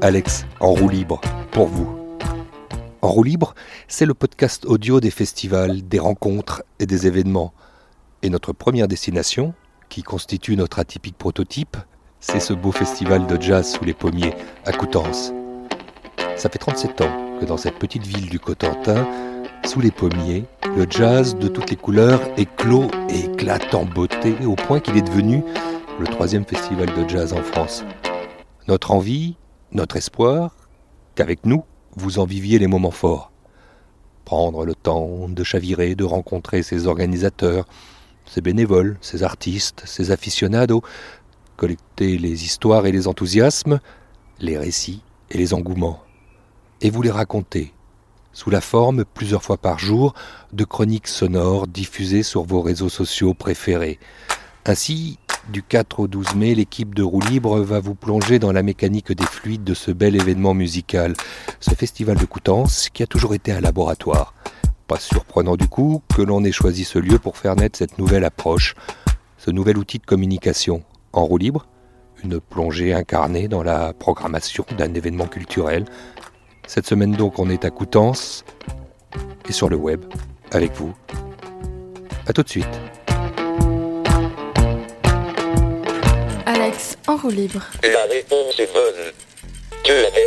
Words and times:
Alex 0.00 0.46
en 0.60 0.70
roue 0.70 0.88
libre 0.88 1.20
pour 1.50 1.66
vous. 1.66 1.88
En 3.02 3.08
roue 3.08 3.24
libre, 3.24 3.54
c'est 3.88 4.06
le 4.06 4.14
podcast 4.14 4.64
audio 4.64 5.00
des 5.00 5.10
festivals, 5.10 5.82
des 5.88 5.98
rencontres 5.98 6.62
et 6.78 6.86
des 6.86 7.08
événements. 7.08 7.52
Et 8.22 8.30
notre 8.30 8.52
première 8.52 8.86
destination, 8.86 9.52
qui 9.88 10.04
constitue 10.04 10.56
notre 10.56 10.78
atypique 10.78 11.18
prototype, 11.18 11.76
c'est 12.20 12.38
ce 12.38 12.52
beau 12.52 12.70
festival 12.70 13.26
de 13.26 13.40
jazz 13.40 13.72
sous 13.72 13.84
les 13.84 13.92
pommiers 13.92 14.34
à 14.66 14.72
Coutances. 14.72 15.32
Ça 16.36 16.48
fait 16.48 16.58
37 16.58 17.00
ans 17.00 17.38
que 17.40 17.44
dans 17.44 17.56
cette 17.56 17.78
petite 17.80 18.06
ville 18.06 18.28
du 18.28 18.38
Cotentin, 18.38 19.04
sous 19.64 19.80
les 19.80 19.90
pommiers, 19.90 20.44
le 20.76 20.86
jazz 20.88 21.34
de 21.36 21.48
toutes 21.48 21.70
les 21.70 21.76
couleurs 21.76 22.20
éclot 22.36 22.88
et 23.08 23.24
éclate 23.24 23.74
en 23.74 23.84
beauté 23.84 24.36
au 24.46 24.54
point 24.54 24.78
qu'il 24.78 24.96
est 24.96 25.02
devenu 25.02 25.42
le 25.98 26.06
troisième 26.06 26.44
festival 26.44 26.86
de 26.94 27.08
jazz 27.08 27.32
en 27.32 27.42
France. 27.42 27.84
Notre 28.66 28.92
envie, 28.92 29.36
notre 29.72 29.96
espoir, 29.96 30.56
qu'avec 31.14 31.44
nous, 31.44 31.64
vous 31.96 32.18
en 32.18 32.24
viviez 32.24 32.58
les 32.58 32.66
moments 32.66 32.90
forts. 32.90 33.30
Prendre 34.24 34.64
le 34.64 34.74
temps 34.74 35.28
de 35.28 35.44
chavirer, 35.44 35.94
de 35.94 36.04
rencontrer 36.04 36.62
ses 36.62 36.86
organisateurs, 36.86 37.66
ses 38.24 38.40
bénévoles, 38.40 38.96
ses 39.02 39.22
artistes, 39.22 39.82
ses 39.84 40.10
aficionados, 40.12 40.82
collecter 41.56 42.16
les 42.16 42.44
histoires 42.44 42.86
et 42.86 42.92
les 42.92 43.06
enthousiasmes, 43.06 43.80
les 44.40 44.56
récits 44.56 45.02
et 45.30 45.36
les 45.36 45.52
engouements, 45.52 46.00
et 46.80 46.88
vous 46.88 47.02
les 47.02 47.10
raconter, 47.10 47.74
sous 48.32 48.48
la 48.48 48.62
forme, 48.62 49.04
plusieurs 49.04 49.42
fois 49.42 49.58
par 49.58 49.78
jour, 49.78 50.14
de 50.54 50.64
chroniques 50.64 51.08
sonores 51.08 51.66
diffusées 51.66 52.22
sur 52.22 52.44
vos 52.44 52.62
réseaux 52.62 52.88
sociaux 52.88 53.34
préférés. 53.34 53.98
Ainsi, 54.64 55.18
du 55.48 55.62
4 55.62 56.00
au 56.00 56.08
12 56.08 56.34
mai, 56.34 56.54
l'équipe 56.54 56.94
de 56.94 57.02
Roue 57.02 57.20
Libre 57.20 57.60
va 57.60 57.80
vous 57.80 57.94
plonger 57.94 58.38
dans 58.38 58.52
la 58.52 58.62
mécanique 58.62 59.12
des 59.12 59.24
fluides 59.24 59.64
de 59.64 59.74
ce 59.74 59.90
bel 59.90 60.16
événement 60.16 60.54
musical, 60.54 61.14
ce 61.60 61.74
festival 61.74 62.16
de 62.16 62.24
Coutances 62.24 62.88
qui 62.90 63.02
a 63.02 63.06
toujours 63.06 63.34
été 63.34 63.52
un 63.52 63.60
laboratoire. 63.60 64.34
Pas 64.86 64.98
surprenant 64.98 65.56
du 65.56 65.68
coup 65.68 66.02
que 66.14 66.22
l'on 66.22 66.44
ait 66.44 66.52
choisi 66.52 66.84
ce 66.84 66.98
lieu 66.98 67.18
pour 67.18 67.36
faire 67.36 67.56
naître 67.56 67.78
cette 67.78 67.98
nouvelle 67.98 68.24
approche, 68.24 68.74
ce 69.38 69.50
nouvel 69.50 69.78
outil 69.78 69.98
de 69.98 70.06
communication 70.06 70.82
en 71.12 71.24
roue 71.24 71.38
libre, 71.38 71.66
une 72.22 72.40
plongée 72.40 72.94
incarnée 72.94 73.48
dans 73.48 73.62
la 73.62 73.92
programmation 73.92 74.64
d'un 74.78 74.92
événement 74.94 75.26
culturel 75.26 75.84
cette 76.66 76.86
semaine 76.86 77.12
donc 77.12 77.38
on 77.38 77.50
est 77.50 77.64
à 77.64 77.70
Coutances 77.70 78.44
et 79.48 79.52
sur 79.52 79.68
le 79.68 79.76
web 79.76 80.04
avec 80.50 80.72
vous. 80.72 80.94
A 82.26 82.32
tout 82.32 82.42
de 82.42 82.48
suite. 82.48 82.80
En 87.06 87.16
roue 87.16 87.30
libre. 87.30 87.62
La 87.82 88.04
réponse 88.04 88.58
est 88.58 88.72
bonne. 88.72 89.12
Tu 89.84 89.92
gagné. 89.92 90.23